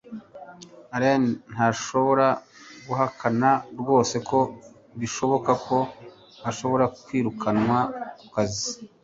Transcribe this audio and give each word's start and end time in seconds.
alain 0.95 1.23
ntashobora 1.53 2.27
guhakana 2.87 3.49
rwose 3.79 4.15
ko 4.29 4.39
bishoboka 4.99 5.51
ko 5.65 5.77
ashobora 6.49 6.85
kwirukanwa 7.03 7.79
ku 8.19 8.25
kazi 8.35 8.65